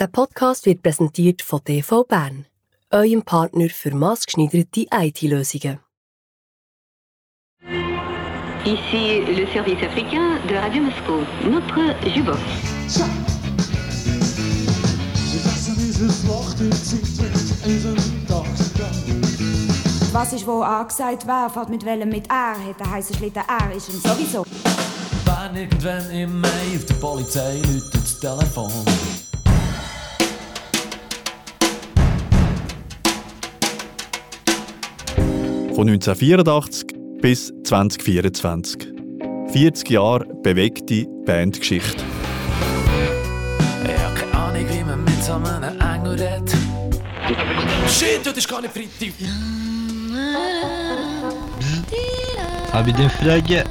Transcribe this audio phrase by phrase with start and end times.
[0.00, 2.46] Der Podcast wird präsentiert von TV Bern,
[2.92, 5.80] eurem Partner für maßgeschneiderte IT-Lösungen.
[8.64, 12.38] Ici le service africain de Radio Moscou, notre Jubox.
[20.12, 23.74] Was ist wo angesagt, wer fährt mit welchem mit R, hat der heiße Schlitten R,
[23.74, 24.44] ist ihm sowieso.
[25.24, 29.27] Wenn irgendwann im Mai auf der Polizei läutet das Telefon.
[35.78, 36.88] Von 1984
[37.20, 38.88] bis 2024.
[39.52, 42.02] 40 Jahre bewegte Bandgeschichte.
[43.84, 46.56] Ich hab keine Ahnung, wie man mit so einem Engel redet.
[47.88, 49.14] Shit, das ist gar nicht Freitag.
[52.72, 53.64] Habe ich den Frage?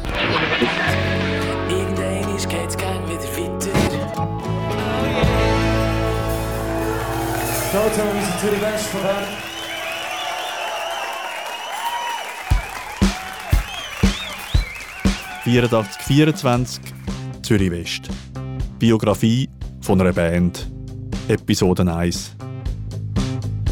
[1.70, 3.72] Irgendwann ist geht's gang wieder weiter.
[7.94, 9.02] Sind Zürich West von
[15.48, 15.70] Bern.
[15.70, 16.81] «84, 24,
[17.42, 18.09] Zürich West.
[18.80, 20.70] Biografie von einer Band.
[21.30, 22.36] Episode 1.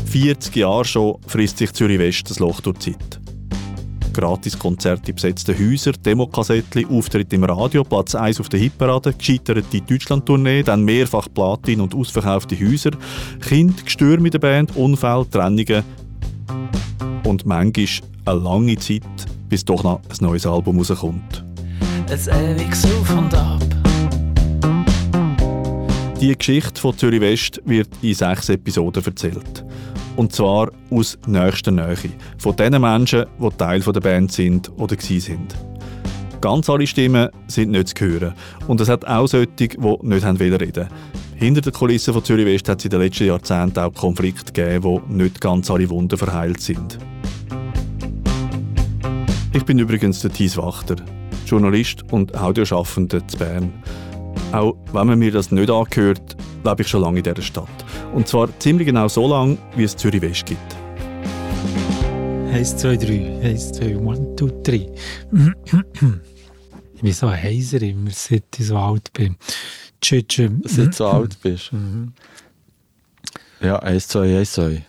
[0.06, 3.20] 40 Jahre schon frisst sich Zürich West das Loch durch die Zeit.
[4.14, 10.64] Gratiskonzerte in besetzten Häusern, Demokassettchen, Auftritt im Radio, Platz 1 auf der Hitparade, gescheiterte Deutschland-Tournee,
[10.64, 12.92] dann mehrfach Platin- und ausverkaufte Häuser,
[13.42, 15.84] Kind, Gestürme mit der Band, Unfälle, Trennungen
[17.26, 17.88] und manchmal
[18.24, 19.04] eine lange Zeit,
[19.50, 21.45] bis doch noch ein neues Album rauskommt.
[22.08, 23.64] Ein ewiges Auf und Ab.
[26.22, 29.66] Die Geschichte von Zürich West wird in sechs Episoden erzählt.
[30.16, 31.98] Und zwar aus nächster Nähe.
[32.38, 35.56] Von den Menschen, die Teil der Band sind oder sind.
[36.42, 38.36] Ganz alle Stimmen sind nicht zu hören.
[38.68, 40.88] Und es hat auch solche, die nicht haben reden
[41.38, 44.84] Hinter den Kulissen von Zürich West hat es in den letzten Jahrzehnten auch Konflikte gegeben,
[44.84, 47.00] wo nicht ganz alle Wunden verheilt sind.
[49.54, 50.98] Ich bin übrigens der Thies Wachter,
[51.46, 53.74] Journalist und Audioschaffender zu Bern.
[54.52, 57.86] Auch wenn man mir das nicht angehört, lebe ich schon lange in dieser Stadt.
[58.14, 60.76] Und zwar ziemlich genau so lange, wie es Zürich West gibt.
[62.52, 63.40] 1, 2, 3.
[63.44, 64.90] 1, 2, 1, 2, 3.
[66.96, 69.36] Ich bin so ein Heiser immer, seit ich so alt bin.
[70.02, 70.24] Tschüss.
[70.28, 70.52] tschüss.
[70.64, 71.74] Seit du so alt bist.
[71.74, 72.14] Mhm.
[73.60, 74.82] Ja, 1, 2, 1, 2.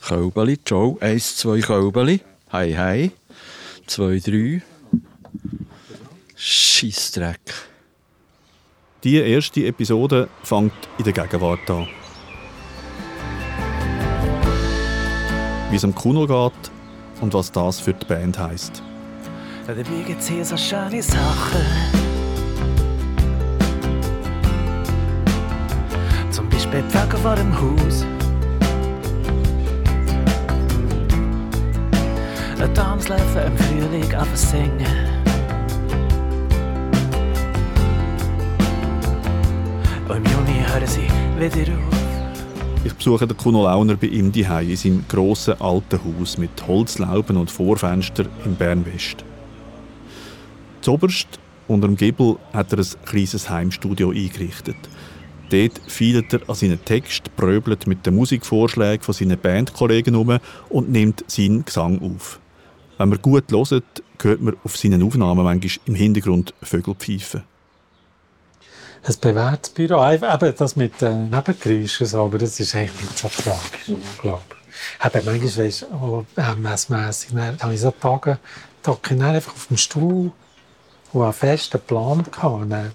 [0.00, 0.96] Kölbeli, ciao.
[1.00, 2.20] 1, 2, Kölbeli.
[2.50, 3.10] Hi, hi.
[3.86, 4.62] 2, 3.
[6.36, 7.40] Scheissdreck.
[9.04, 11.88] Die erste Episode fängt in der Gegenwart an.
[15.70, 16.70] Wie es am Kuno geht
[17.20, 18.82] und was das für die Band heisst.
[19.66, 21.62] Dabei gibt's hier so schöne Sachen.
[26.30, 28.04] Zum Beispiel die Vögel vor dem Haus.
[32.60, 35.21] Ein Damslöffel im Frühling auf singen.
[40.72, 42.02] Hören sie wieder auf.
[42.84, 47.36] Ich besuche den Kuno Launer bei ihm daheim in seinem grossen alten Haus mit Holzlauben
[47.36, 49.24] und Vorfenster in Bern-West.
[50.80, 51.38] Zoberst
[51.68, 54.76] unter dem Giebel hat er ein kleines Heimstudio eingerichtet.
[55.50, 60.38] Dort feilt er an seinen Text, pröbelt mit den Musikvorschlägen von seinen Bandkollegen um
[60.70, 62.40] und nimmt seinen Gesang auf.
[62.96, 67.42] Wenn man gut hört, hört man auf seinen Aufnahmen manchmal im Hintergrund Vögel pfeifen.
[69.04, 73.18] Ein bewährtes Büro, Einfach eben das mit den Nebengeräuschen, so, aber das ist eigentlich nicht
[73.18, 75.06] so tragisch, glaube ich.
[75.06, 78.38] Eben manchmal, weisst du, auch MS-mässig, dann habe ich so Tage,
[78.82, 80.30] da ich einfach auf dem Stuhl
[81.12, 82.70] und einen festen Plan gehabt.
[82.70, 82.92] Dann,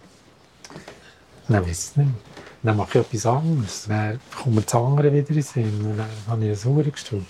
[1.48, 2.12] dann weiss ich nicht.
[2.64, 3.86] Dann mache ich etwas anderes.
[3.88, 5.96] Dann kommt das andere wieder in den Sinn.
[5.98, 7.24] Dann habe ich eine Sauer gestellt.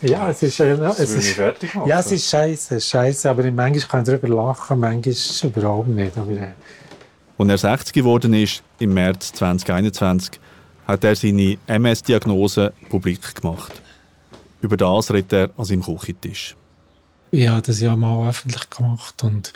[0.00, 1.88] Ja, es ist, äh, es ist, fertig machen.
[1.88, 6.16] ja, es ist scheiße, scheiße, aber manchmal kann ich darüber lachen, manchmal überhaupt nicht.
[6.16, 6.52] Aber, äh,
[7.38, 10.40] Als er 60 geworden ist, im März 2021,
[10.86, 13.80] hat er seine MS-Diagnose publik gemacht.
[14.60, 16.56] Über das redet er an seinem Küchentisch.
[17.30, 19.52] ich habe das ja mal öffentlich gemacht und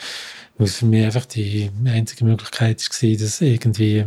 [0.59, 4.05] es für mich einfach die einzige Möglichkeit war, dass irgendwie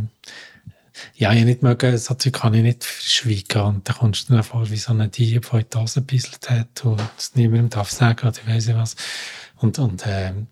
[1.15, 4.43] ja, ich nicht mögen, so Zeug kann ich nicht verschweigen und dann kommst du dir
[4.43, 7.91] vor, wie so ein Dieb, der in die Hose gebisselt hat und es niemandem darf
[7.91, 8.97] sagen oder ich weiss nicht was.
[9.57, 10.47] Und, und ähm,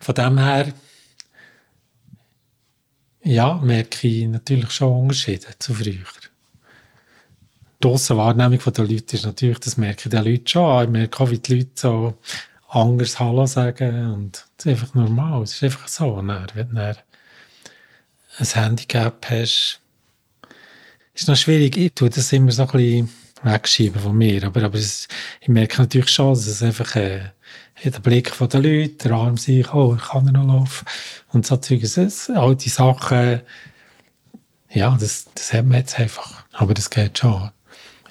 [0.00, 0.72] von dem her
[3.24, 5.96] ja, merke ich natürlich schon Unterschiede zu früher.
[7.82, 10.84] Die Aussenwahrnehmung der Leute ist natürlich, das merke ich den Leuten schon.
[10.84, 12.14] Ich merke auch, wie die Leute so
[12.68, 14.12] anders Hallo sagen.
[14.12, 15.42] Und das ist einfach normal.
[15.42, 16.16] Es ist einfach so.
[16.16, 16.96] Wenn du
[18.38, 19.80] ein Handicap hast,
[21.14, 21.76] ist noch schwierig.
[21.76, 23.10] Ich tue das immer so ein bisschen
[23.42, 24.44] wegschieben von mir.
[24.44, 25.08] Aber, aber es,
[25.40, 27.30] ich merke natürlich schon, dass es einfach äh,
[27.90, 30.86] der Blick von den Leuten, der Arm sich, oh, kann er noch laufen?
[31.32, 31.82] Und so Zeug.
[32.34, 33.40] All die Sachen,
[34.70, 36.44] ja, das, das hat man jetzt einfach.
[36.52, 37.50] Aber das geht schon.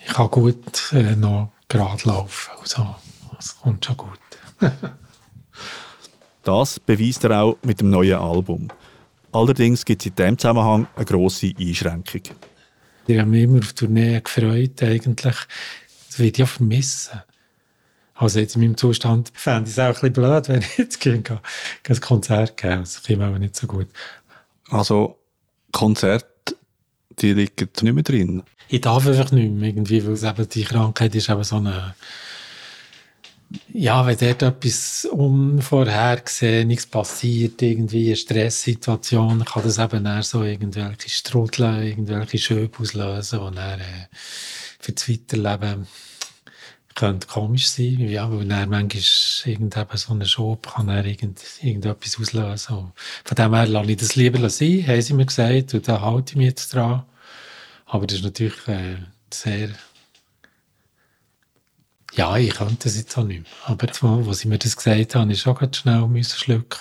[0.05, 2.51] Ich kann gut äh, noch gerade laufen.
[2.59, 2.95] Also,
[3.35, 4.19] das kommt schon gut.
[6.43, 8.69] Das beweist er auch mit dem neuen Album.
[9.31, 12.21] Allerdings gibt es in diesem Zusammenhang eine grosse Einschränkung.
[13.05, 15.35] Ich habe mich immer auf Tournee gefreut, eigentlich.
[16.07, 17.21] Das würde ich ja vermissen.
[18.21, 20.99] Also jetzt in meinem Zustand fände ich es auch ein bisschen blöd, wenn ich jetzt
[20.99, 21.39] gehen kann,
[21.87, 22.81] ein Konzert geben.
[22.81, 23.87] Das käme aber nicht so gut.
[24.69, 25.17] Also
[25.71, 26.55] Konzerte,
[27.17, 28.43] die liegen nicht mehr drin?
[28.67, 31.95] Ich darf einfach nicht mehr, irgendwie, weil es eben die Krankheit ist eben so eine
[33.73, 41.09] ja, wenn dort etwas Unvorhergesehenes passiert, irgendwie eine Stresssituation, kann das eben dann so irgendwelche
[41.09, 44.07] Strudeln, irgendwelche Schöpfe auslösen, die dann äh,
[44.79, 45.85] für das Weiterleben
[46.95, 52.77] könnte komisch sein, ja, weil dann manchmal so ein Schub kann dann irgend, irgendetwas auslösen.
[52.77, 52.91] Und
[53.23, 56.31] von dem her lasse ich das lieber sein, haben sie mir gesagt, und da halte
[56.31, 57.03] ich mich jetzt dran.
[57.85, 58.97] Aber das ist natürlich äh,
[59.31, 59.69] sehr
[62.13, 63.51] ja, ich könnte das jetzt auch nicht mehr.
[63.65, 66.79] Aber wo, wo sie mir das gesagt haben, ich auch ganz schnell müssen schlucken.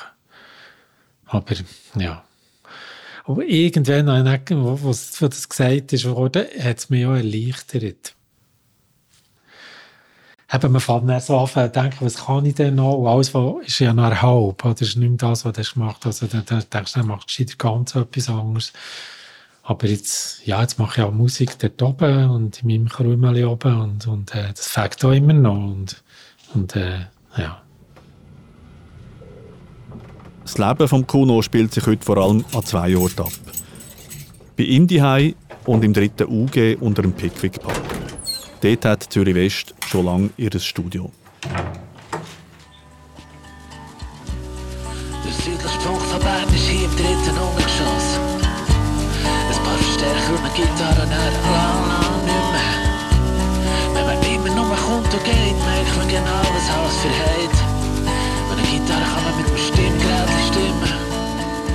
[1.26, 1.54] Aber,
[1.96, 2.24] ja.
[3.24, 4.88] Aber irgendwann, wo, wo,
[5.28, 6.36] das gesagt ist hat
[6.78, 8.16] es mich auch erleichtert.
[10.52, 12.94] Eben, man fängt dann so an zu denken, was kann ich denn noch?
[12.94, 14.62] Und alles was ist ja noch halb.
[14.62, 16.22] Das ist nicht mehr das, was du gemacht hast.
[16.22, 18.72] Also, dann, dann denkst du, dann machst du ganz etwas anderes.
[19.62, 23.80] Aber jetzt, ja, jetzt mache ich auch Musik dort oben und in meinem Krümeli oben
[23.80, 25.54] und, und äh, das fängt auch immer noch.
[25.54, 26.02] Und,
[26.54, 27.06] und äh,
[27.36, 27.62] ja.
[30.42, 33.32] Das Leben von Kuno spielt sich heute vor allem an zwei Orten ab.
[34.56, 34.88] Bei ihm
[35.66, 37.89] und im dritten UG unter dem Pickwick Park.
[38.62, 41.10] Dort hat Zürich West schon lange ihr Studio.
[45.24, 48.20] Der südlichste Punkt von Bern ist hier im dritten Untergeschoss.
[50.00, 52.76] Stärker und eine Gitarre dann lang, lang nicht mehr.
[53.92, 57.56] Wenn man immer nur kommt und geht, merkt man genau, was alles für hat.
[58.50, 60.92] Und eine Gitarre kann man mit dem Stimmgerät stimmen.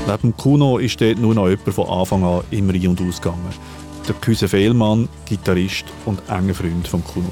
[0.08, 3.54] Neben Kuno ist dort nur noch jemand von Anfang an immer ein- und ausgegangen.
[4.08, 7.32] Der Küse Fehlmann, Gitarrist und enger Freund von Kuno.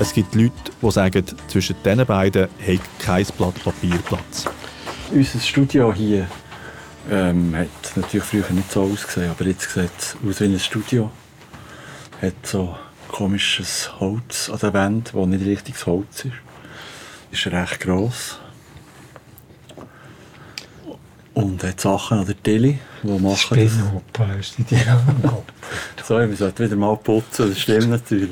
[0.00, 0.52] Es gibt Leute,
[0.82, 4.46] die sagen, zwischen diesen beiden hat kein Blatt Papier Platz.
[5.12, 6.26] Unser Studio hier
[7.08, 11.10] ähm, hat natürlich früher nicht so ausgesehen, aber jetzt sieht es aus wie ein Studio.
[12.20, 16.34] Hat so komisches Holz an der Wand, das nicht richtiges Holz ist.
[17.30, 18.40] Ist recht gross.
[21.36, 23.40] Und hat Sachen an der Tele, die machen das.
[23.40, 25.52] Spinnhoppe hast du dir am Kopf.
[26.02, 28.30] So, wir sollten wieder mal putzen, das stimmt natürlich.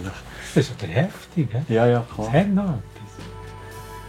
[0.55, 1.75] Das ist aber heftig, he?
[1.75, 2.29] Ja, ja, klar.
[2.33, 2.81] Das hat noch etwas.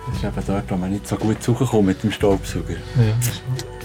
[0.07, 2.69] Das ist eben dort, wo man nicht so gut suchen mit dem Staubsauger.
[2.69, 3.75] Ja, schon.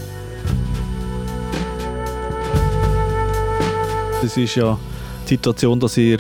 [4.23, 4.79] Es ist ja
[5.25, 6.19] die Situation, dass ihr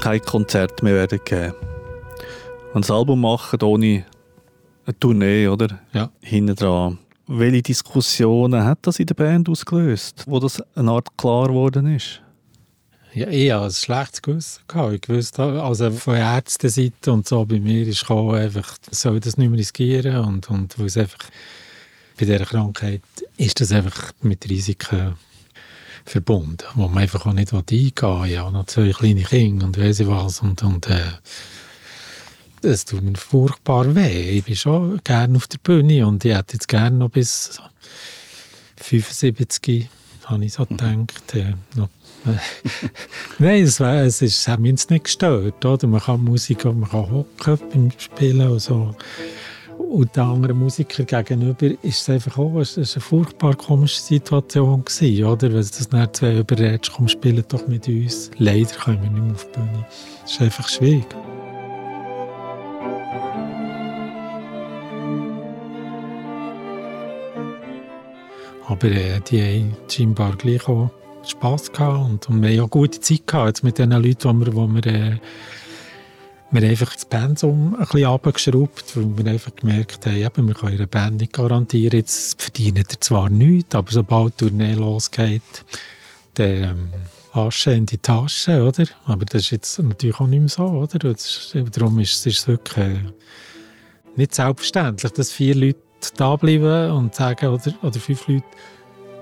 [0.00, 1.52] kein Konzert mehr werden geben.
[2.72, 4.06] Das Album machen ohne
[4.86, 5.78] eine Tournee, oder?
[5.92, 6.10] Ja.
[6.22, 6.98] Hinten dran.
[7.34, 12.20] Welche Diskussionen hat das in der Band ausgelöst, wo das eine Art klar geworden ist?
[13.14, 14.60] Ja, ich hatte ein schlechtes Gewissen.
[14.92, 19.48] Ich wusste, also von Ärzteseite und so bei mir ist gekommen, einfach, soll das nicht
[19.48, 21.20] mehr riskieren und, und weil es einfach
[22.18, 23.00] bei dieser Krankheit
[23.38, 25.14] ist das einfach mit Risiken
[26.04, 28.30] verbunden, wo man einfach auch nicht eingehen will.
[28.30, 30.40] Ich habe noch zwei kleine Kinder und weiss ich was.
[30.40, 31.00] Und, und äh,
[32.64, 34.38] es tut mir furchtbar weh.
[34.38, 37.60] Ich bin schon gerne auf der Bühne und ich hätte jetzt gerne noch bis
[38.76, 39.88] 75
[40.24, 41.34] habe ich so gedacht.
[41.34, 41.54] Äh,
[43.38, 45.64] Nein, es, wär, es, ist, es hat mich jetzt nicht gestört.
[45.64, 45.86] Oder?
[45.86, 48.94] Man kann Musik, man kann hocken beim Spielen und so.
[49.78, 54.84] Und den anderen Musikern gegenüber ist es einfach auch es ist eine furchtbar komische Situation
[54.84, 55.48] gewesen, oder?
[55.48, 58.30] Wenn das dann zwei überredest, komm, spielen doch mit uns.
[58.38, 59.86] Leider können wir nicht mehr auf die Bühne.
[60.22, 61.06] Das ist einfach schwierig.
[68.82, 70.90] Aber äh, die haben scheinbar gleich auch
[71.24, 74.46] Spass gehabt und, und wir haben auch gute Zeit gehabt jetzt mit den Leuten, die
[74.46, 75.18] wir, wo wir äh,
[76.50, 80.72] wir einfach das Pensum ein bisschen runtergeschraubt, weil wir einfach gemerkt haben, eben, wir können
[80.74, 81.96] ihre Band nicht garantieren.
[81.96, 85.42] Jetzt verdienen ihr zwar nichts, aber sobald die Tournee losgeht,
[86.34, 86.88] dann ähm,
[87.32, 88.84] Asche in die Tasche, oder?
[89.06, 91.04] Aber das ist jetzt natürlich auch nicht mehr so, oder?
[91.08, 93.12] Ist, darum ist, ist es wirklich äh,
[94.16, 95.78] nicht selbstverständlich, dass vier Leute
[96.16, 98.44] da bleiben und sagen, oder, oder fünf Leute,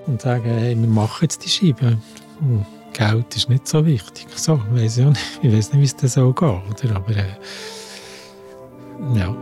[0.07, 1.97] und sagen, hey, wir machen jetzt die Scheibe.
[2.93, 4.27] Geld ist nicht so wichtig.
[4.35, 5.39] So, weiss ich, nicht.
[5.41, 6.43] ich weiß nicht, wie es das so geht.
[6.83, 6.95] Oder?
[6.95, 7.37] Aber äh,
[9.15, 9.35] ja.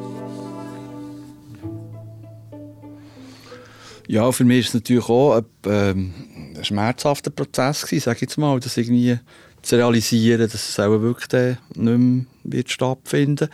[4.08, 6.14] Ja, für mich war es natürlich auch ein, ähm,
[6.58, 9.20] ein schmerzhafter Prozess, sage ich jetzt mal, das irgendwie
[9.62, 13.50] zu realisieren, dass es auch wirklich nicht mehr wird stattfinden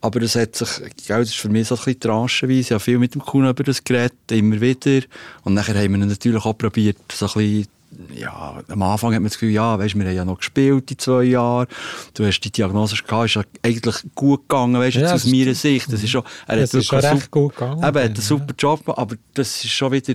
[0.00, 0.68] Aber das hat sich,
[1.06, 2.60] gell, das ist für mich so ein bisschen tranchenweise.
[2.60, 5.06] Ich habe viel mit dem Kunden über das geredet, immer wieder.
[5.44, 7.66] Und nachher haben wir natürlich auch probiert, so ein bisschen
[8.14, 10.98] ja, am Anfang hat man das Gefühl, ja, weißt, wir haben ja noch gespielt in
[10.98, 11.66] zwei Jahren.
[12.14, 15.90] Du hast die Diagnose gehabt, ist ja eigentlich gut gegangen, weißt, Ja, aus meiner Sicht.
[15.92, 17.78] Das ist schon, er hat ist schon recht super- gut gegangen.
[17.78, 20.14] Eben, er hat einen super Job gemacht, aber das ist schon wieder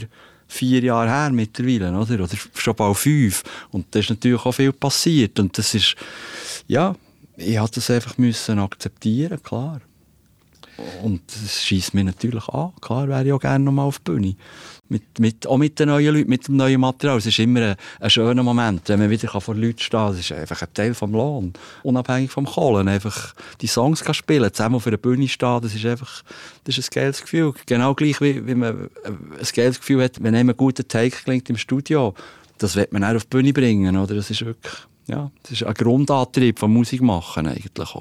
[0.54, 2.24] vier Jahre her mittlerweile, oder?
[2.24, 3.44] Oder schon bald fünf.
[3.72, 5.40] Und da ist natürlich auch viel passiert.
[5.40, 5.96] Und das ist,
[6.68, 6.96] ja,
[7.36, 9.82] ich musste das einfach müssen akzeptieren, klar.
[11.04, 12.74] Und das schießt mir natürlich an.
[12.82, 14.36] Klar wäre ich auch gerne nochmal auf die Bühne.
[14.94, 17.18] Mit, mit, auch mit den neuen Leuten, mit dem neuen Material.
[17.18, 20.12] Es ist immer ein, schöner Moment, wenn man wieder vor Leuten stehen kann.
[20.12, 21.52] Das ist einfach ein Teil vom Lohn.
[21.82, 22.88] Unabhängig vom Kohlen.
[22.88, 26.24] Einfach die Songs kann spielen, zusammen auf einer Bühne stehen, das ist einfach
[26.64, 27.54] das ist ein geiles Gefühl.
[27.66, 31.50] Genau gleich wie, wie man ein geiles Gefühl hat, wenn einem ein guter Take klingt
[31.50, 32.14] im Studio.
[32.60, 33.98] Das wird man auch auf die Bühne bringen.
[33.98, 34.14] Oder?
[34.14, 34.46] Das ist
[35.08, 37.96] ja, das ist ein Grundantrieb von Musik machen eigentlich.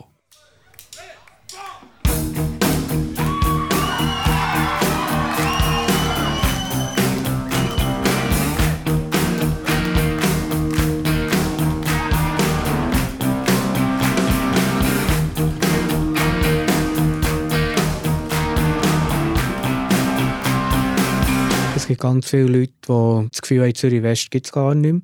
[22.02, 25.02] Ganz viele Leute, die das Gefühl haben, Zürich West gibt es gar nicht mehr,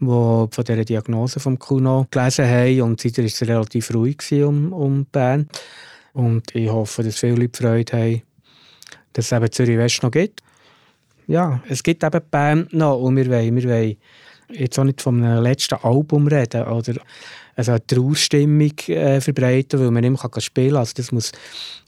[0.00, 4.72] die von dieser Diagnose vom Kuno gelesen haben und seitdem war es relativ ruhig um,
[4.72, 5.50] um Bern.
[6.14, 8.22] Und ich hoffe, dass viele Leute Freude haben,
[9.12, 10.40] dass es eben Zürich West noch gibt.
[11.26, 13.96] Ja, es gibt eben Bern noch und wir wollen, wir wollen
[14.50, 16.94] jetzt auch nicht einem letzten Album reden oder
[17.54, 20.78] also eine Trauerstimmung äh, verbreiten, weil man nicht mehr spielen kann.
[20.78, 21.32] Also das muss,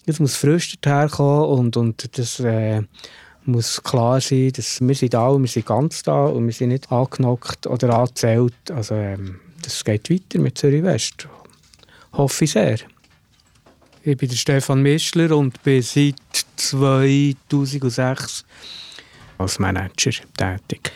[0.05, 2.83] das muss frisch herkommen und, und das äh,
[3.45, 6.69] muss klar sein, dass wir sind da und wir sind ganz da und wir sind
[6.69, 8.71] nicht angenockt oder angezählt.
[8.71, 11.29] Also ähm, das geht weiter mit Zürich West.
[12.13, 12.79] Hoffe ich sehr.
[14.05, 16.17] Ich bin der Stefan Mischler und bin seit
[16.57, 18.45] 2006
[19.39, 20.93] als Manager tätig.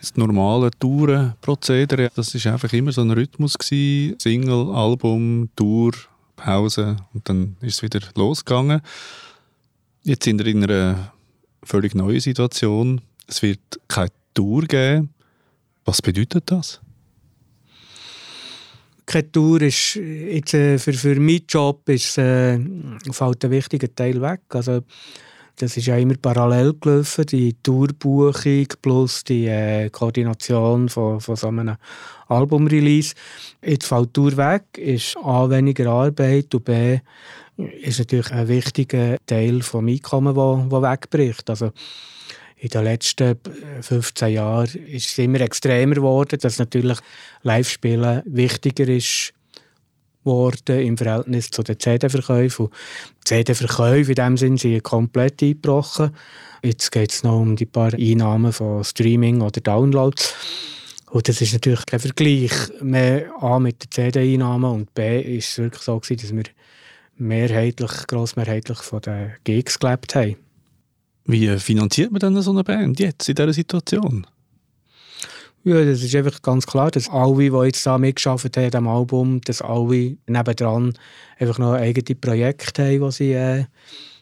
[0.00, 4.18] Das normale Tourenprozedere, das ist einfach immer so ein Rhythmus gewesen.
[4.20, 5.92] Single, Album, Tour,
[6.36, 8.82] Pause und dann ist es wieder losgegangen.
[10.06, 11.12] Jetzt sind wir in einer
[11.64, 13.00] völlig neuen Situation.
[13.26, 13.58] Es wird
[13.88, 15.10] keine Tour geben.
[15.84, 16.80] Was bedeutet das?
[19.04, 22.56] keine Tour ist jetzt, äh, für, für meinen Job ist, äh,
[23.10, 24.42] fällt ein wichtiger Teil weg.
[24.50, 24.82] Also,
[25.56, 31.48] das ist ja immer parallel gelaufen, die Tourbuchung plus die äh, Koordination von, von so
[31.48, 31.76] einem
[32.28, 33.14] Albumrelease.
[33.64, 37.00] Jetzt fällt die Tour weg, ist A, weniger Arbeit und B,
[37.56, 41.48] ist natürlich ein wichtiger Teil vom Einkommen, wo, wo wegbricht.
[41.50, 41.72] Also,
[42.58, 43.38] in den letzten
[43.82, 46.98] 15 Jahren ist es immer extremer geworden, dass natürlich
[47.42, 49.34] Live-Spielen wichtiger ist
[50.24, 52.68] geworden im Verhältnis zu den CD-Verkäufen.
[53.24, 56.10] CD-Verkäufe in dem Sinn sind komplett eingebrochen.
[56.62, 60.34] Jetzt geht es noch um die paar Einnahmen von Streaming oder Downloads.
[61.10, 65.58] Und das ist natürlich kein Vergleich mehr A mit den CD-Einnahmen und B ist es
[65.58, 66.44] wirklich so gewesen, dass wir
[67.18, 70.36] mehrheitlich, grossmehrheitlich von den Gigs gelebt haben.
[71.24, 74.26] Wie finanziert man denn so eine Band jetzt in dieser Situation?
[75.64, 79.40] Ja, das ist einfach ganz klar, dass alle, die jetzt da mitgearbeitet haben am Album,
[79.40, 80.94] dass alle nebendran
[81.40, 83.64] einfach noch eigene Projekte haben, die sie äh,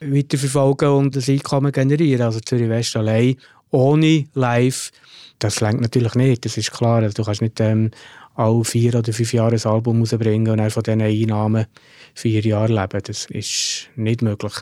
[0.01, 2.23] weiterverfolgen und ein Einkommen generieren.
[2.23, 3.35] Also Zürich West allein,
[3.69, 4.91] ohne Live,
[5.37, 7.03] das längt natürlich nicht, das ist klar.
[7.03, 7.91] Also, du kannst nicht ähm,
[8.35, 11.65] alle vier oder fünf Jahre ein Album rausbringen und dann von diesen Einnahmen
[12.13, 13.01] vier Jahre leben.
[13.03, 14.53] Das ist nicht möglich.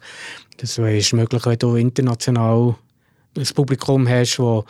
[0.58, 2.75] Das ist möglich, wenn du international
[3.36, 4.63] ein Publikum hast, das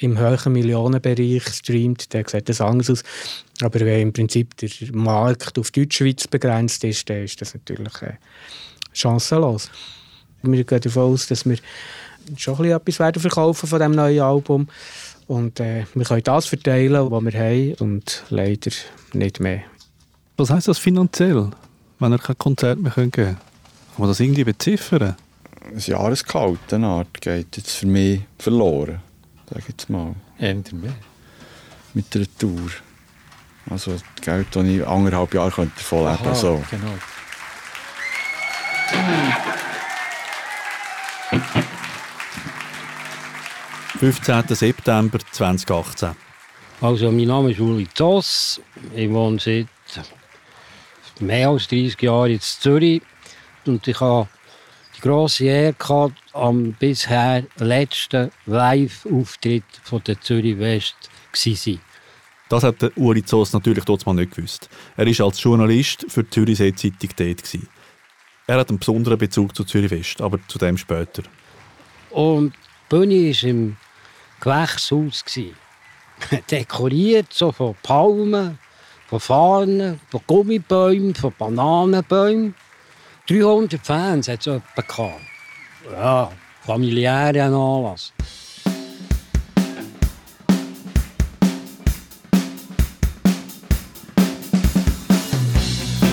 [0.00, 3.02] im höheren Millionenbereich streamt, dann sieht das anders aus.
[3.62, 8.14] Aber wenn im Prinzip der Markt auf Deutschschweiz begrenzt ist, dann ist das natürlich äh,
[8.92, 9.70] chancenlos.
[10.42, 11.58] Wir gehen davon aus, dass wir
[12.36, 14.68] schon etwas verkaufen von diesem neuen Album.
[15.30, 18.72] Und äh, wir können das verteilen, was wir haben, und leider
[19.12, 19.60] nicht mehr.
[20.36, 21.50] Was heisst das finanziell,
[22.00, 23.36] wenn ihr kein Konzert mehr geben könnt?
[23.36, 25.14] Kann man das irgendwie beziffern?
[25.64, 29.02] Ein Jahresgehalt, eine Art, geht jetzt für mich verloren.
[29.48, 30.16] Sag ich jetzt mal.
[30.36, 30.94] Eher mehr.
[31.94, 32.70] Mit einer Tour.
[33.70, 36.34] Also das Geld, das ich anderthalb Jahre könnte leben könnte.
[36.34, 36.60] So.
[36.72, 36.94] genau.–
[44.00, 44.44] 15.
[44.54, 46.16] September 2018.
[46.80, 48.58] Also, mein Name ist Uli Zoss.
[48.96, 49.66] Ich wohne seit
[51.20, 53.02] mehr als 30 Jahren in Zürich.
[53.66, 54.26] Und ich habe
[54.96, 60.96] die grosse Ehre gehabt, am bisher letzten Live-Auftritt von der Zürich West
[61.34, 61.78] zu sein.
[62.48, 64.70] Das hat der Uli Zoss natürlich mal nicht gewusst.
[64.96, 67.68] Er war als Journalist für die Zürichsee Zeitung tätig.
[68.46, 71.22] Er hat einen besonderen Bezug zu Zürich West, aber zu dem später.
[72.08, 73.76] Und die Bühne war im
[74.40, 75.24] Gewächshaus.
[76.50, 78.58] Dekoriert so von Palmen,
[79.08, 82.54] von Fahnen, von Gummibäumen, von Bananenbäumen.
[83.28, 85.12] 300 Fans hat es etwa.
[85.92, 86.32] Ja,
[86.62, 88.12] familiärer Anlass.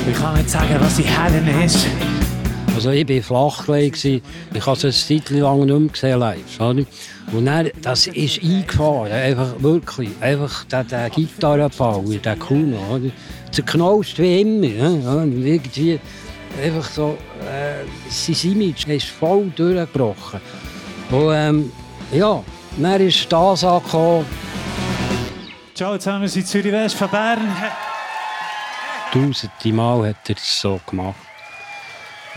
[0.10, 1.88] Ich kann nicht sagen, was die Herren ist.
[2.77, 4.05] Also ich war flachgelegt.
[4.05, 4.22] Ich
[4.53, 6.60] habe es eine Zeit lang nicht mehr gesehen live.
[6.60, 10.12] Und dann, das ist eingefahren, einfach wirklich.
[10.22, 12.77] Einfach der, der Gitarrenbau, der Kuno.
[12.91, 13.10] Oder?
[13.50, 14.67] Zerknauscht wie immer.
[14.67, 14.89] Ja?
[14.89, 16.00] Und irgendwie
[16.63, 20.39] einfach so, äh, sein Image ist voll durchgebrochen.
[21.10, 21.72] Und ähm,
[22.12, 22.43] ja,
[22.77, 24.27] dann ist das angekommen.
[25.74, 27.39] Ciao zusammen, sind Zürich West von Bern.
[29.12, 31.26] Tausende Mal hat er es so gemacht.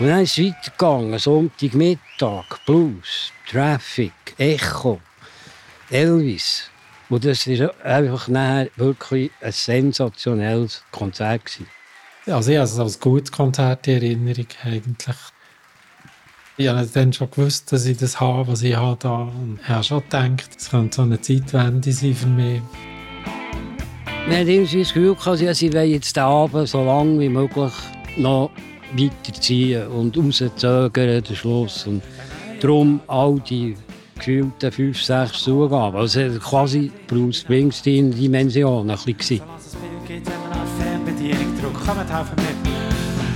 [0.01, 1.19] Und dann ist es weitergegangen.
[1.19, 4.99] Sonntagmittag, Blues, Traffic, Echo,
[5.91, 6.71] Elvis.
[7.07, 8.27] Und das war einfach
[8.77, 11.45] wirklich ein sensationelles Konzert.
[11.45, 11.67] Gewesen.
[12.25, 15.17] Also ich habe es als gutes Konzert in Erinnerung eigentlich.
[16.57, 19.25] Ich habe dann schon gewusst, dass ich das habe, was ich habe da.
[19.25, 22.61] Und ich habe schon gedacht, es könnte so eine Zeitwende sein für mich.
[24.27, 27.73] Wir hatten irgendwie das Gefühl, sie wollen jetzt den Abend so lange wie möglich
[28.17, 28.49] noch
[28.93, 31.87] weiterziehen und rauszögern, den Schluss.
[31.87, 32.01] Und
[32.61, 33.75] darum all die
[34.15, 35.97] gefühlten fünf, sechs Zugaben.
[35.97, 39.41] Also quasi Bruce Springsteen-Dimension ein bisschen.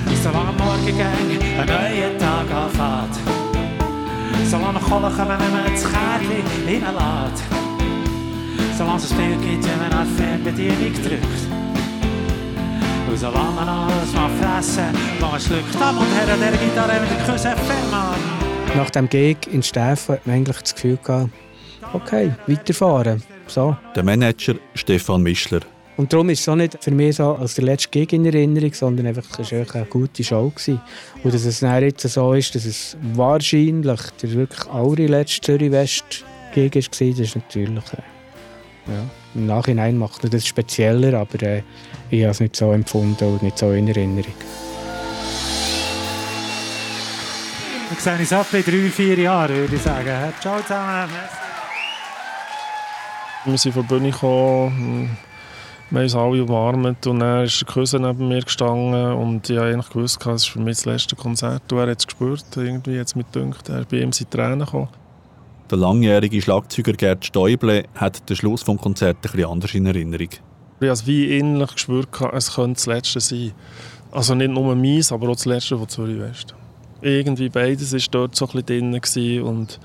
[0.07, 1.13] Bis solange Morgen gang
[1.59, 3.19] ein neuer Tag anfängt.
[4.49, 7.43] Solange Kohle kommen, wenn man das Kärtchen reinlässt.
[8.77, 11.54] Solange es Bild gibt, wenn man auf Fernbedienung drückt.
[13.07, 14.83] Und solange alles mal fressen,
[15.21, 18.19] ein Stück Damen und Herren der Gitarre mit dem Kuss FM an.
[18.75, 21.29] Nach dem Gig in Steffen hat man eigentlich das Gefühl gehabt,
[21.93, 23.23] okay, weiterfahren.
[23.47, 23.77] So.
[23.95, 25.61] Der Manager Stefan Mischler.
[25.97, 28.73] Und darum ist es auch nicht für mich so als der letzte Gig in Erinnerung,
[28.73, 30.49] sondern einfach, es war eine gute Show.
[30.49, 30.81] Gewesen.
[31.23, 36.25] Und dass es dann jetzt so ist, dass es wahrscheinlich der wirklich allerletzte Zürich West
[36.53, 37.93] Gig war, das ist natürlich...
[37.93, 39.24] Äh, ja.
[39.35, 41.61] Im Nachhinein macht es das spezieller, aber äh,
[42.09, 44.33] ich habe es nicht so empfunden und nicht so in Erinnerung.
[47.89, 50.33] Wir sehen uns ab in drei, vier Jahren, würde ich sagen.
[50.39, 51.09] Ciao zusammen.
[53.43, 55.17] Wir sind von der Bühne gekommen,
[55.91, 59.57] wir haben uns alle umarmt und dann ist der Cousin neben mir gestanden und ich
[59.57, 61.71] habe eigentlich gewusst, es ist für mich das letzte Konzert.
[61.71, 64.89] Und er hat es gespürt, irgendwie jetzt mit dünkt, er bei ihm sind Tränen gekommen.
[65.71, 70.29] Der langjährige Schlagzeuger Gerd Stäuble hat den Schluss des ein bisschen anders in Erinnerung.
[70.79, 73.53] Ich habe wie innerlich gespürt, es könnte das letzte sein.
[74.11, 76.53] Also nicht nur meins, aber auch das letzte von Zürich West.
[77.01, 79.79] Irgendwie beides war dort so ein bisschen drin gewesen und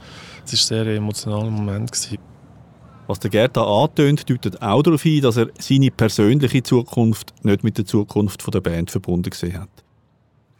[0.44, 1.92] es war ein sehr emotionaler Moment.
[1.92, 2.18] Gewesen.
[3.06, 7.64] Was der Gerd da antönt, deutet auch darauf hin, dass er seine persönliche Zukunft nicht
[7.64, 9.70] mit der Zukunft der Band verbunden gesehen hat.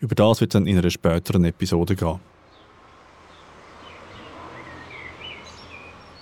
[0.00, 2.20] Über das wird es dann in einer späteren Episode gehen.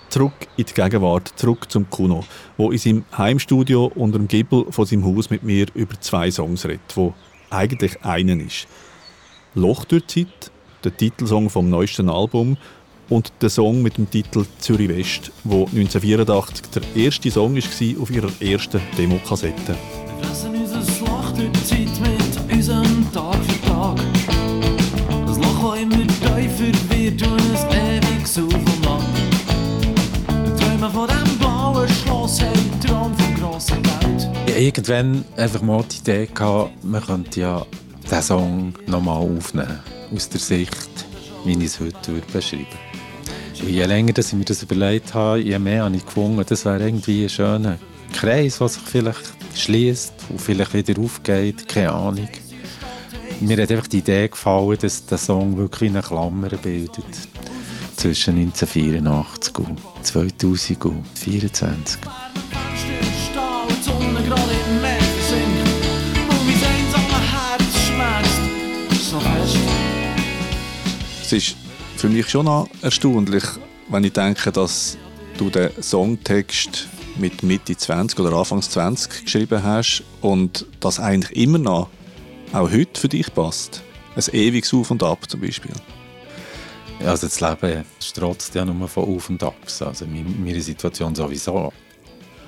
[0.09, 2.25] Zurück in die Gegenwart, zurück zum Kuno,
[2.57, 6.65] wo in seinem Heimstudio unter dem Giebel von seinem Haus mit mir über zwei Songs
[6.65, 7.13] redet, wo
[7.51, 8.67] eigentlich einen ist.
[9.53, 10.51] Loch durch die Zeit,
[10.83, 12.57] der Titelsong vom neuesten Album
[13.09, 18.09] und der Song mit dem Titel Zürich West, wo 1984 der erste Song war auf
[18.09, 19.75] ihrer ersten Demokassette.
[19.75, 23.97] Wir fressen unser Loch durch Zeit mit unserem Tag für Tag.
[25.27, 28.88] Das Loch, das immer tiefer wird und es ewig so vom
[30.99, 32.51] von dem blauen Schloss, hey,
[32.85, 34.27] Traum vom grossen Geld.
[34.27, 37.65] Hatte irgendwann einfach mal die Idee, gehabt, man könnte ja
[38.03, 39.79] diesen Song nochmal aufnehmen.
[40.13, 40.89] Aus der Sicht,
[41.45, 42.65] wie ich es heute beschreiben
[43.53, 43.71] würde.
[43.71, 46.83] Je länger dass ich mir das überlegt habe, je mehr habe ich gefunden, das wäre
[46.83, 47.77] irgendwie ein schöner
[48.11, 52.29] Kreis, der sich vielleicht schließt und vielleicht wieder aufgeht, keine Ahnung.
[53.39, 57.05] Mir hat einfach die Idee gefallen, dass der Song wirklich eine Klammer bildet.
[57.99, 61.99] Zwischen 1984 und 2024.
[61.99, 62.07] Stehen
[63.67, 65.67] und die Sonne gerade im Meer versinkt.
[66.29, 68.39] Und mein einsames Herz schmerzt
[69.11, 69.57] so fest.
[71.23, 71.57] Es ist
[71.97, 73.43] für mich schon noch erstaunlich,
[73.89, 74.97] wenn ich denke, dass
[75.37, 81.57] du den Songtext, mit Mitte 20 oder Anfangs 20 geschrieben hast und das eigentlich immer
[81.57, 81.89] noch
[82.53, 83.83] auch heute für dich passt?
[84.15, 85.73] Ein ewiges Auf und Ab zum Beispiel.
[87.05, 91.71] Also das Leben strotzt ja nur von Auf und Abs, also in meiner Situation sowieso.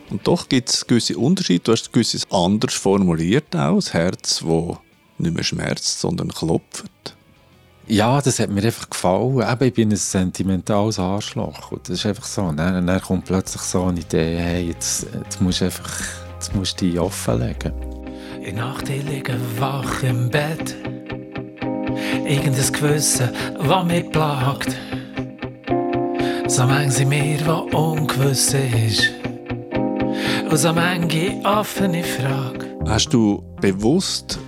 [0.09, 1.63] Und doch gibt es gewisse Unterschiede.
[1.63, 3.75] Du hast es gewisses anders formuliert auch.
[3.75, 4.77] Das Herz, das
[5.17, 7.15] nicht mehr schmerzt, sondern klopft.
[7.87, 9.41] Ja, das hat mir einfach gefallen.
[9.41, 11.71] Eben, ich bin ein sentimentales Arschloch.
[11.71, 12.51] Und das ist einfach so.
[12.51, 16.81] Dann, dann kommt plötzlich so eine Idee, hey, jetzt, jetzt musst du einfach jetzt musst
[16.81, 17.71] du dich offenlegen.
[18.41, 20.75] In Nacht ich liege wach im Bett.
[22.25, 24.75] Irgendes Gewissen, was mich plagt.
[26.47, 29.11] So manches in mir, was ungewiss ist.
[30.49, 32.77] Und so manche offene Frage.
[32.85, 34.39] Hast du bewusst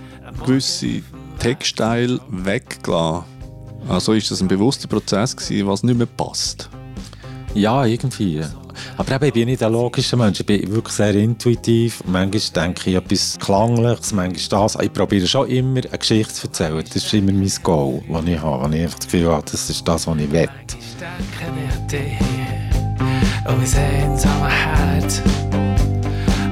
[0.44, 1.02] gewisse
[1.38, 3.24] Textteile weggelassen?
[3.88, 6.68] Also ist das ein bewusster Prozess gewesen, was nicht mehr passt?
[7.54, 8.42] Ja, irgendwie.
[8.96, 12.02] Aber eben, ich bin nicht ein logischer Mensch, ich bin wirklich sehr intuitiv.
[12.06, 14.78] Manchmal denke ich etwas Klangliches, manchmal das.
[14.80, 16.84] Ich probiere schon immer eine Geschichte zu erzählen.
[16.84, 18.64] Das ist immer mein Goal, das ich habe.
[18.64, 20.48] Wenn ich einfach das Gefühl habe, das ist das, was ich will.
[23.46, 25.22] und mein einsames Herz,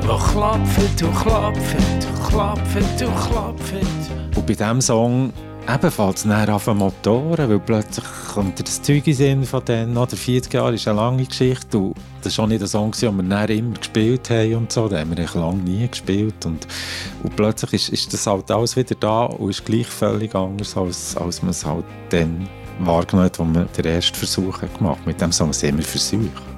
[0.02, 1.76] wo klopft und klopft
[2.06, 4.36] und klopft und klopft.
[4.36, 5.32] Und bei diesem Song
[5.68, 9.96] ebenfalls näher auf Motoren, weil plötzlich kommt dir das Zeug in den Sinn von denen,
[9.96, 13.16] oder 40 Jahre ist eine lange Geschichte und das war auch nicht ein Song, den
[13.16, 16.66] wir näher immer gespielt haben und so, den haben wir lange nie gespielt und,
[17.22, 21.16] und plötzlich ist, ist das halt alles wieder da und ist gleich völlig anders, als,
[21.16, 22.48] als man es halt dann
[22.80, 25.00] wahrgenommen hat, als wir den ersten Versuch gemacht haben.
[25.06, 26.51] Mit dem Song sind wir Versuch.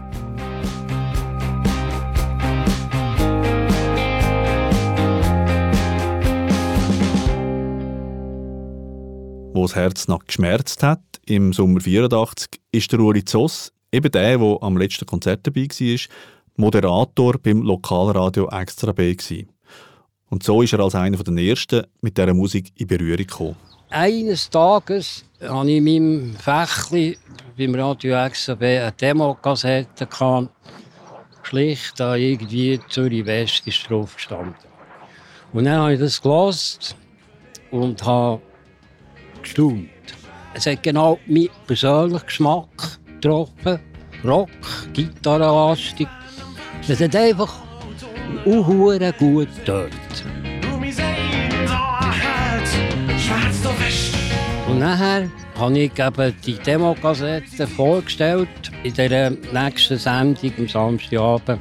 [9.65, 14.59] Das Herz noch geschmerzt hat, im Sommer 84, ist der Uri Zoss, eben der, der
[14.61, 15.99] am letzten Konzert dabei war,
[16.57, 19.15] Moderator beim Lokalradio Extra B.
[19.15, 19.49] Gewesen.
[20.31, 23.57] Und so ist er als einer der Ersten mit dieser Musik in Berührung gekommen.
[23.91, 27.17] Eines Tages hatte ich in meinem Fächli
[27.57, 30.09] beim Radio XAB eine Demokassette.
[31.43, 34.55] Schlicht da irgendwie Zürich West ist drauf gestanden.
[35.53, 36.97] Und dann habe ich das gelesen
[37.71, 38.41] und habe
[39.45, 39.89] gestaunt.
[40.55, 43.79] Es hat genau meinen persönlichen Geschmack getroffen.
[44.25, 44.49] Rock,
[44.93, 46.09] Gitarrenlastig.
[46.87, 47.53] Es hat einfach
[48.45, 49.91] unhure gut dort.
[54.69, 55.29] Und nachher
[55.59, 58.49] habe ich eben die Demokassette vorgestellt
[58.83, 61.61] in der nächsten Sendung am Samstagabend.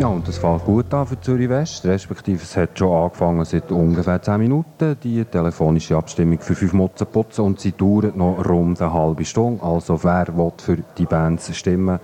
[0.00, 3.70] Ja, und das fängt gut an für Zürich West, respektive es hat schon angefangen seit
[3.70, 8.82] ungefähr 10 Minuten, die telefonische Abstimmung für fünf Mutzen putzen und sie dauert noch rund
[8.82, 9.62] eine halbe Stunde.
[9.62, 12.00] Also wer will für die Bands stimmen,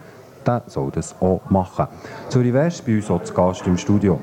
[0.46, 1.88] der soll das auch machen.
[2.28, 4.20] Zürich West bei uns auch zu Gast im Studio.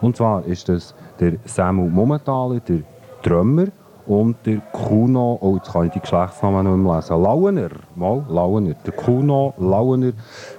[0.00, 2.82] Und zwar ist das der Samuel Momentaler, der
[3.22, 3.66] Drummer
[4.06, 8.74] und der Kuno, oh jetzt kann ich die Geschlechtsnamen nicht mehr lesen, Lauener, mal, Lauener,
[8.74, 10.12] der Kuno, Lauener,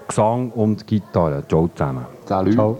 [0.07, 2.05] Gesang und Gitarre, Ciao zusammen.
[2.25, 2.53] Salut.
[2.53, 2.77] Ciao.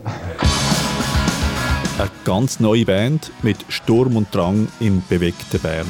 [1.98, 5.88] Eine ganz neue Band mit Sturm und Drang im bewegten Bern.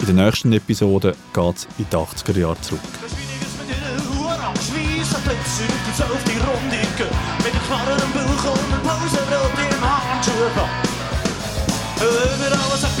[0.00, 2.80] In der nächsten Episode geht es in die 80er Jahre zurück.
[12.04, 12.93] Plötzlich auf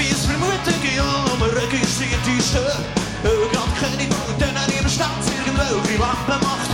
[1.94, 2.74] Stelle.
[3.22, 6.70] Gerade keine Guten, niemand Stadt irgendwelche Lampen macht.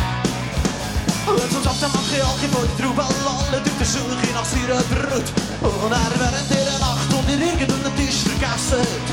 [1.28, 5.28] Und sonst auf der Machiachi vor die Traube alle durch die Suche nach seiner Brut.
[5.60, 9.08] Und er während der Nacht unter irgendeinem Tisch vergessen hat.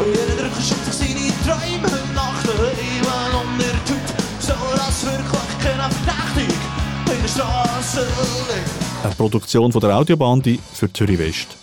[0.00, 4.08] Und jeder Drücker schickt sich seine Träume nach der Himmel unter die Haut.
[4.40, 6.56] So dass wirklich keiner verdächtig
[7.06, 8.06] in der Straße.
[9.04, 11.59] Eine Produktion von der Audiobande für Zürich West.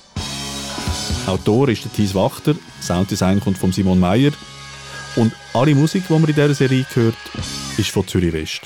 [1.28, 4.32] Autor ist der Thies Wachter, Sounddesign kommt von Simon Meyer
[5.16, 7.16] und alle Musik, die man in dieser Serie hört,
[7.78, 8.62] ist von Zürich West.